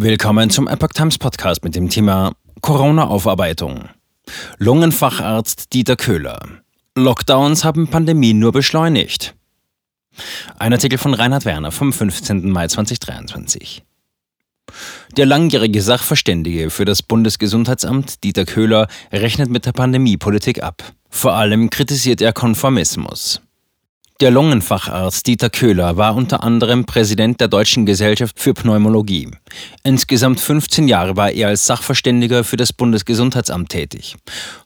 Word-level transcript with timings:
Willkommen 0.00 0.48
zum 0.48 0.68
Epoch 0.68 0.90
Times 0.90 1.18
Podcast 1.18 1.64
mit 1.64 1.74
dem 1.74 1.88
Thema 1.88 2.30
Corona-Aufarbeitung. 2.60 3.88
Lungenfacharzt 4.58 5.72
Dieter 5.72 5.96
Köhler. 5.96 6.38
Lockdowns 6.94 7.64
haben 7.64 7.88
Pandemie 7.88 8.32
nur 8.32 8.52
beschleunigt. 8.52 9.34
Ein 10.56 10.72
Artikel 10.72 10.98
von 10.98 11.14
Reinhard 11.14 11.44
Werner 11.46 11.72
vom 11.72 11.92
15. 11.92 12.48
Mai 12.48 12.68
2023. 12.68 13.82
Der 15.16 15.26
langjährige 15.26 15.82
Sachverständige 15.82 16.70
für 16.70 16.84
das 16.84 17.02
Bundesgesundheitsamt 17.02 18.22
Dieter 18.22 18.44
Köhler 18.44 18.86
rechnet 19.10 19.50
mit 19.50 19.66
der 19.66 19.72
Pandemiepolitik 19.72 20.62
ab. 20.62 20.84
Vor 21.10 21.32
allem 21.32 21.70
kritisiert 21.70 22.20
er 22.20 22.32
Konformismus. 22.32 23.40
Der 24.20 24.32
Lungenfacharzt 24.32 25.28
Dieter 25.28 25.48
Köhler 25.48 25.96
war 25.96 26.16
unter 26.16 26.42
anderem 26.42 26.86
Präsident 26.86 27.40
der 27.40 27.46
Deutschen 27.46 27.86
Gesellschaft 27.86 28.40
für 28.40 28.52
Pneumologie. 28.52 29.28
Insgesamt 29.84 30.40
15 30.40 30.88
Jahre 30.88 31.14
war 31.14 31.30
er 31.30 31.46
als 31.46 31.66
Sachverständiger 31.66 32.42
für 32.42 32.56
das 32.56 32.72
Bundesgesundheitsamt 32.72 33.68
tätig. 33.68 34.16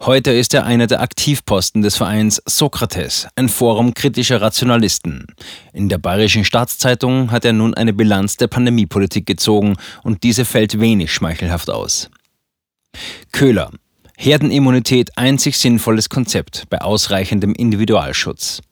Heute 0.00 0.30
ist 0.30 0.54
er 0.54 0.64
einer 0.64 0.86
der 0.86 1.02
Aktivposten 1.02 1.82
des 1.82 1.96
Vereins 1.96 2.40
Sokrates, 2.46 3.28
ein 3.36 3.50
Forum 3.50 3.92
kritischer 3.92 4.40
Rationalisten. 4.40 5.26
In 5.74 5.90
der 5.90 5.98
Bayerischen 5.98 6.46
Staatszeitung 6.46 7.30
hat 7.30 7.44
er 7.44 7.52
nun 7.52 7.74
eine 7.74 7.92
Bilanz 7.92 8.38
der 8.38 8.46
Pandemiepolitik 8.46 9.26
gezogen 9.26 9.76
und 10.02 10.22
diese 10.22 10.46
fällt 10.46 10.80
wenig 10.80 11.12
schmeichelhaft 11.12 11.68
aus. 11.68 12.08
Köhler. 13.32 13.70
Herdenimmunität 14.16 15.18
einzig 15.18 15.58
sinnvolles 15.58 16.08
Konzept 16.08 16.64
bei 16.70 16.80
ausreichendem 16.80 17.52
Individualschutz. 17.52 18.62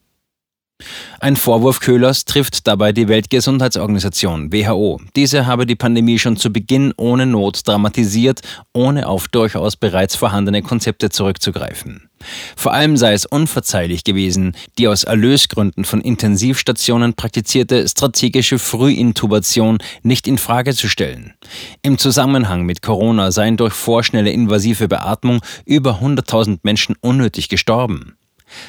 Ein 1.19 1.35
Vorwurf 1.35 1.79
Köhlers 1.79 2.25
trifft 2.25 2.67
dabei 2.67 2.91
die 2.91 3.07
Weltgesundheitsorganisation 3.07 4.51
WHO. 4.51 4.99
Diese 5.15 5.45
habe 5.45 5.65
die 5.65 5.75
Pandemie 5.75 6.19
schon 6.19 6.37
zu 6.37 6.51
Beginn 6.51 6.93
ohne 6.97 7.25
Not 7.25 7.67
dramatisiert, 7.67 8.41
ohne 8.73 9.07
auf 9.07 9.27
durchaus 9.27 9.75
bereits 9.75 10.15
vorhandene 10.15 10.61
Konzepte 10.61 11.09
zurückzugreifen. 11.09 12.09
Vor 12.55 12.73
allem 12.73 12.97
sei 12.97 13.13
es 13.13 13.25
unverzeihlich 13.25 14.03
gewesen, 14.03 14.55
die 14.77 14.87
aus 14.87 15.03
Erlösgründen 15.03 15.85
von 15.85 16.01
Intensivstationen 16.01 17.13
praktizierte 17.13 17.87
strategische 17.87 18.59
Frühintubation 18.59 19.79
nicht 20.03 20.27
in 20.27 20.37
Frage 20.37 20.73
zu 20.73 20.87
stellen. 20.87 21.33
Im 21.81 21.97
Zusammenhang 21.97 22.63
mit 22.63 22.81
Corona 22.81 23.31
seien 23.31 23.57
durch 23.57 23.73
vorschnelle 23.73 24.31
invasive 24.31 24.87
Beatmung 24.87 25.41
über 25.65 25.99
100.000 26.01 26.59
Menschen 26.63 26.95
unnötig 27.01 27.49
gestorben. 27.49 28.15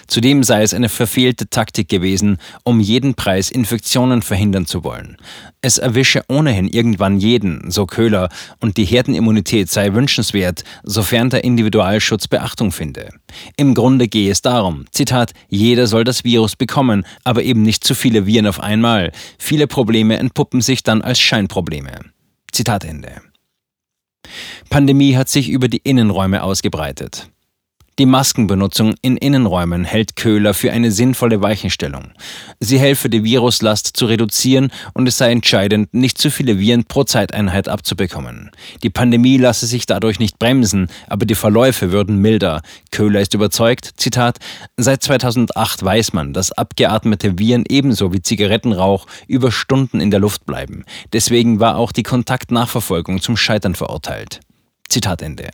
Zudem 0.06 0.42
sei 0.42 0.62
es 0.62 0.74
eine 0.74 0.88
verfehlte 0.88 1.48
Taktik 1.48 1.88
gewesen, 1.88 2.38
um 2.64 2.80
jeden 2.80 3.14
Preis 3.14 3.50
Infektionen 3.50 4.22
verhindern 4.22 4.66
zu 4.66 4.84
wollen. 4.84 5.16
Es 5.60 5.78
erwische 5.78 6.24
ohnehin 6.28 6.68
irgendwann 6.68 7.18
jeden, 7.18 7.70
so 7.70 7.86
Köhler, 7.86 8.28
und 8.60 8.76
die 8.76 8.84
Herdenimmunität 8.84 9.70
sei 9.70 9.92
wünschenswert, 9.94 10.64
sofern 10.82 11.30
der 11.30 11.44
Individualschutz 11.44 12.28
Beachtung 12.28 12.72
finde. 12.72 13.10
Im 13.56 13.74
Grunde 13.74 14.08
gehe 14.08 14.30
es 14.30 14.42
darum, 14.42 14.86
Zitat, 14.90 15.32
jeder 15.48 15.86
soll 15.86 16.04
das 16.04 16.24
Virus 16.24 16.56
bekommen, 16.56 17.04
aber 17.24 17.42
eben 17.42 17.62
nicht 17.62 17.84
zu 17.84 17.94
viele 17.94 18.26
Viren 18.26 18.46
auf 18.46 18.60
einmal. 18.60 19.12
Viele 19.38 19.66
Probleme 19.66 20.16
entpuppen 20.18 20.60
sich 20.60 20.82
dann 20.82 21.02
als 21.02 21.20
Scheinprobleme. 21.20 21.92
Zitat 22.52 22.84
Ende. 22.84 23.22
Pandemie 24.70 25.16
hat 25.16 25.28
sich 25.28 25.48
über 25.48 25.68
die 25.68 25.80
Innenräume 25.84 26.42
ausgebreitet. 26.42 27.28
Die 27.98 28.06
Maskenbenutzung 28.06 28.94
in 29.02 29.18
Innenräumen 29.18 29.84
hält 29.84 30.16
Köhler 30.16 30.54
für 30.54 30.72
eine 30.72 30.90
sinnvolle 30.90 31.42
Weichenstellung. 31.42 32.12
Sie 32.58 32.78
helfe, 32.78 33.10
die 33.10 33.22
Viruslast 33.22 33.94
zu 33.94 34.06
reduzieren 34.06 34.72
und 34.94 35.06
es 35.06 35.18
sei 35.18 35.30
entscheidend, 35.30 35.92
nicht 35.92 36.16
zu 36.16 36.30
viele 36.30 36.58
Viren 36.58 36.84
pro 36.84 37.04
Zeiteinheit 37.04 37.68
abzubekommen. 37.68 38.50
Die 38.82 38.88
Pandemie 38.88 39.36
lasse 39.36 39.66
sich 39.66 39.84
dadurch 39.84 40.18
nicht 40.18 40.38
bremsen, 40.38 40.88
aber 41.06 41.26
die 41.26 41.34
Verläufe 41.34 41.92
würden 41.92 42.16
milder. 42.16 42.62
Köhler 42.92 43.20
ist 43.20 43.34
überzeugt, 43.34 43.90
Zitat, 43.98 44.38
seit 44.78 45.02
2008 45.02 45.84
weiß 45.84 46.14
man, 46.14 46.32
dass 46.32 46.50
abgeatmete 46.50 47.38
Viren 47.38 47.64
ebenso 47.68 48.14
wie 48.14 48.22
Zigarettenrauch 48.22 49.06
über 49.28 49.52
Stunden 49.52 50.00
in 50.00 50.10
der 50.10 50.20
Luft 50.20 50.46
bleiben. 50.46 50.86
Deswegen 51.12 51.60
war 51.60 51.76
auch 51.76 51.92
die 51.92 52.04
Kontaktnachverfolgung 52.04 53.20
zum 53.20 53.36
Scheitern 53.36 53.74
verurteilt. 53.74 54.40
Zitat 54.88 55.20
Ende. 55.20 55.50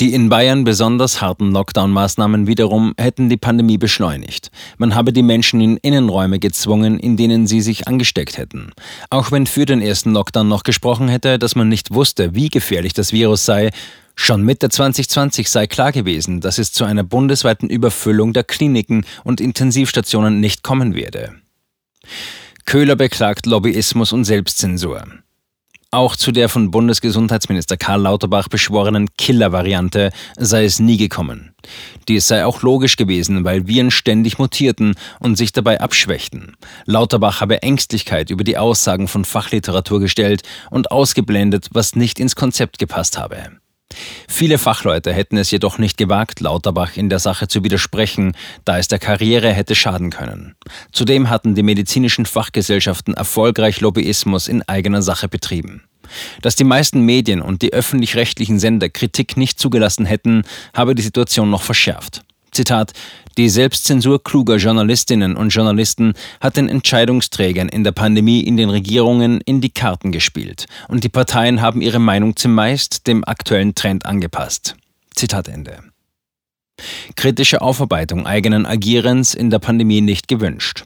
Die 0.00 0.14
in 0.14 0.30
Bayern 0.30 0.64
besonders 0.64 1.20
harten 1.20 1.52
Lockdown-Maßnahmen 1.52 2.46
wiederum 2.46 2.94
hätten 2.96 3.28
die 3.28 3.36
Pandemie 3.36 3.76
beschleunigt. 3.76 4.50
Man 4.78 4.94
habe 4.94 5.12
die 5.12 5.22
Menschen 5.22 5.60
in 5.60 5.76
Innenräume 5.76 6.38
gezwungen, 6.38 6.98
in 6.98 7.18
denen 7.18 7.46
sie 7.46 7.60
sich 7.60 7.86
angesteckt 7.86 8.38
hätten. 8.38 8.72
Auch 9.10 9.30
wenn 9.30 9.46
für 9.46 9.66
den 9.66 9.82
ersten 9.82 10.12
Lockdown 10.12 10.48
noch 10.48 10.62
gesprochen 10.62 11.08
hätte, 11.08 11.38
dass 11.38 11.54
man 11.54 11.68
nicht 11.68 11.92
wusste, 11.92 12.34
wie 12.34 12.48
gefährlich 12.48 12.94
das 12.94 13.12
Virus 13.12 13.44
sei, 13.44 13.70
Schon 14.16 14.42
Mitte 14.42 14.68
2020 14.68 15.48
sei 15.48 15.66
klar 15.66 15.92
gewesen, 15.92 16.42
dass 16.42 16.58
es 16.58 16.72
zu 16.72 16.84
einer 16.84 17.04
bundesweiten 17.04 17.70
Überfüllung 17.70 18.34
der 18.34 18.44
Kliniken 18.44 19.06
und 19.24 19.40
Intensivstationen 19.40 20.40
nicht 20.40 20.62
kommen 20.62 20.94
werde. 20.94 21.36
Köhler 22.66 22.96
beklagt 22.96 23.46
Lobbyismus 23.46 24.12
und 24.12 24.24
Selbstzensur. 24.24 25.04
Auch 25.92 26.14
zu 26.14 26.30
der 26.30 26.48
von 26.48 26.70
Bundesgesundheitsminister 26.70 27.76
Karl 27.76 28.02
Lauterbach 28.02 28.46
beschworenen 28.46 29.08
Killer-Variante 29.18 30.12
sei 30.36 30.64
es 30.64 30.78
nie 30.78 30.96
gekommen. 30.96 31.52
Dies 32.06 32.28
sei 32.28 32.44
auch 32.44 32.62
logisch 32.62 32.96
gewesen, 32.96 33.42
weil 33.42 33.66
Viren 33.66 33.90
ständig 33.90 34.38
mutierten 34.38 34.94
und 35.18 35.34
sich 35.34 35.50
dabei 35.50 35.80
abschwächten. 35.80 36.56
Lauterbach 36.84 37.40
habe 37.40 37.62
Ängstlichkeit 37.62 38.30
über 38.30 38.44
die 38.44 38.56
Aussagen 38.56 39.08
von 39.08 39.24
Fachliteratur 39.24 39.98
gestellt 39.98 40.42
und 40.70 40.92
ausgeblendet, 40.92 41.70
was 41.72 41.96
nicht 41.96 42.20
ins 42.20 42.36
Konzept 42.36 42.78
gepasst 42.78 43.18
habe. 43.18 43.60
Viele 44.28 44.58
Fachleute 44.58 45.12
hätten 45.12 45.36
es 45.36 45.50
jedoch 45.50 45.78
nicht 45.78 45.96
gewagt, 45.96 46.40
Lauterbach 46.40 46.96
in 46.96 47.08
der 47.08 47.18
Sache 47.18 47.48
zu 47.48 47.64
widersprechen, 47.64 48.32
da 48.64 48.78
es 48.78 48.88
der 48.88 48.98
Karriere 48.98 49.52
hätte 49.52 49.74
schaden 49.74 50.10
können. 50.10 50.54
Zudem 50.92 51.28
hatten 51.28 51.54
die 51.54 51.62
medizinischen 51.62 52.26
Fachgesellschaften 52.26 53.14
erfolgreich 53.14 53.80
Lobbyismus 53.80 54.48
in 54.48 54.62
eigener 54.68 55.02
Sache 55.02 55.28
betrieben. 55.28 55.82
Dass 56.42 56.56
die 56.56 56.64
meisten 56.64 57.02
Medien 57.02 57.40
und 57.40 57.62
die 57.62 57.72
öffentlich-rechtlichen 57.72 58.58
Sender 58.58 58.88
Kritik 58.88 59.36
nicht 59.36 59.58
zugelassen 59.58 60.06
hätten, 60.06 60.42
habe 60.74 60.94
die 60.94 61.02
Situation 61.02 61.50
noch 61.50 61.62
verschärft. 61.62 62.22
Zitat, 62.52 62.92
die 63.38 63.48
Selbstzensur 63.48 64.22
kluger 64.22 64.56
Journalistinnen 64.56 65.36
und 65.36 65.50
Journalisten 65.50 66.14
hat 66.40 66.56
den 66.56 66.68
Entscheidungsträgern 66.68 67.68
in 67.68 67.84
der 67.84 67.92
Pandemie 67.92 68.40
in 68.40 68.56
den 68.56 68.70
Regierungen 68.70 69.40
in 69.40 69.60
die 69.60 69.70
Karten 69.70 70.12
gespielt 70.12 70.66
und 70.88 71.04
die 71.04 71.08
Parteien 71.08 71.60
haben 71.60 71.80
ihre 71.80 72.00
Meinung 72.00 72.36
zumeist 72.36 73.06
dem 73.06 73.24
aktuellen 73.24 73.74
Trend 73.74 74.06
angepasst. 74.06 74.76
Zitat 75.14 75.48
Ende. 75.48 75.78
Kritische 77.14 77.60
Aufarbeitung 77.60 78.26
eigenen 78.26 78.66
Agierens 78.66 79.34
in 79.34 79.50
der 79.50 79.58
Pandemie 79.58 80.00
nicht 80.00 80.28
gewünscht. 80.28 80.84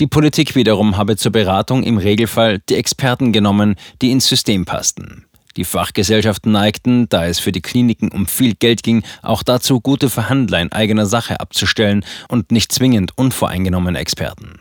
Die 0.00 0.06
Politik 0.06 0.54
wiederum 0.54 0.96
habe 0.96 1.16
zur 1.16 1.32
Beratung 1.32 1.82
im 1.82 1.98
Regelfall 1.98 2.60
die 2.68 2.74
Experten 2.74 3.32
genommen, 3.32 3.76
die 4.02 4.10
ins 4.10 4.28
System 4.28 4.64
passten. 4.64 5.24
Die 5.56 5.64
Fachgesellschaften 5.64 6.52
neigten, 6.52 7.08
da 7.08 7.26
es 7.26 7.38
für 7.38 7.52
die 7.52 7.62
Kliniken 7.62 8.10
um 8.10 8.26
viel 8.26 8.54
Geld 8.54 8.82
ging, 8.82 9.02
auch 9.22 9.42
dazu, 9.42 9.80
gute 9.80 10.10
Verhandler 10.10 10.60
in 10.60 10.72
eigener 10.72 11.06
Sache 11.06 11.40
abzustellen 11.40 12.04
und 12.28 12.52
nicht 12.52 12.72
zwingend 12.72 13.12
unvoreingenommene 13.16 13.98
Experten. 13.98 14.60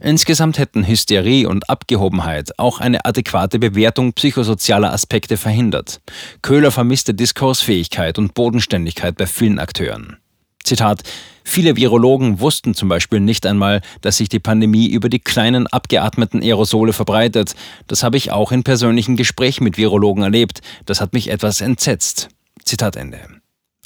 Insgesamt 0.00 0.58
hätten 0.58 0.86
Hysterie 0.86 1.46
und 1.46 1.68
Abgehobenheit 1.68 2.58
auch 2.58 2.80
eine 2.80 3.04
adäquate 3.04 3.58
Bewertung 3.58 4.14
psychosozialer 4.14 4.92
Aspekte 4.92 5.36
verhindert. 5.36 6.00
Köhler 6.42 6.70
vermisste 6.70 7.12
Diskursfähigkeit 7.12 8.18
und 8.18 8.34
Bodenständigkeit 8.34 9.16
bei 9.16 9.26
vielen 9.26 9.58
Akteuren. 9.58 10.16
Zitat, 10.64 11.02
viele 11.44 11.76
Virologen 11.76 12.40
wussten 12.40 12.74
zum 12.74 12.88
Beispiel 12.88 13.20
nicht 13.20 13.46
einmal, 13.46 13.80
dass 14.00 14.18
sich 14.18 14.28
die 14.28 14.38
Pandemie 14.38 14.88
über 14.88 15.08
die 15.08 15.18
kleinen 15.18 15.66
abgeatmeten 15.66 16.42
Aerosole 16.42 16.92
verbreitet. 16.92 17.54
Das 17.86 18.02
habe 18.02 18.16
ich 18.16 18.30
auch 18.30 18.52
in 18.52 18.62
persönlichen 18.62 19.16
Gesprächen 19.16 19.64
mit 19.64 19.76
Virologen 19.76 20.22
erlebt. 20.22 20.60
Das 20.86 21.00
hat 21.00 21.12
mich 21.12 21.30
etwas 21.30 21.60
entsetzt. 21.60 22.28
Zitat 22.64 22.96
Ende. 22.96 23.18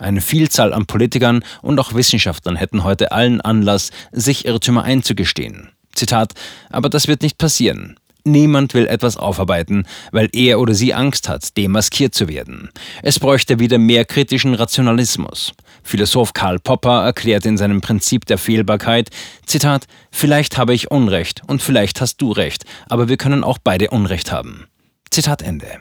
Eine 0.00 0.20
Vielzahl 0.20 0.72
an 0.72 0.86
Politikern 0.86 1.44
und 1.62 1.78
auch 1.78 1.94
Wissenschaftlern 1.94 2.56
hätten 2.56 2.82
heute 2.82 3.12
allen 3.12 3.40
Anlass, 3.40 3.90
sich 4.10 4.44
Irrtümer 4.44 4.82
einzugestehen. 4.82 5.70
Zitat, 5.94 6.32
aber 6.68 6.88
das 6.88 7.06
wird 7.06 7.22
nicht 7.22 7.38
passieren. 7.38 7.96
Niemand 8.24 8.72
will 8.72 8.86
etwas 8.86 9.18
aufarbeiten, 9.18 9.86
weil 10.10 10.30
er 10.32 10.58
oder 10.58 10.74
sie 10.74 10.94
Angst 10.94 11.28
hat, 11.28 11.56
demaskiert 11.58 12.14
zu 12.14 12.26
werden. 12.26 12.70
Es 13.02 13.20
bräuchte 13.20 13.58
wieder 13.58 13.78
mehr 13.78 14.06
kritischen 14.06 14.54
Rationalismus. 14.54 15.52
Philosoph 15.84 16.32
Karl 16.32 16.58
Popper 16.58 17.04
erklärt 17.04 17.46
in 17.46 17.56
seinem 17.56 17.80
Prinzip 17.80 18.24
der 18.26 18.38
Fehlbarkeit, 18.38 19.10
Zitat, 19.46 19.86
vielleicht 20.10 20.58
habe 20.58 20.74
ich 20.74 20.90
Unrecht 20.90 21.42
und 21.46 21.62
vielleicht 21.62 22.00
hast 22.00 22.20
du 22.20 22.32
Recht, 22.32 22.64
aber 22.88 23.08
wir 23.08 23.16
können 23.16 23.44
auch 23.44 23.58
beide 23.62 23.90
Unrecht 23.90 24.32
haben. 24.32 24.66
Zitat 25.10 25.42
Ende. 25.42 25.80